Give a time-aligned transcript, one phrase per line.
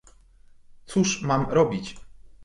[0.85, 1.95] "cóż mam robić!"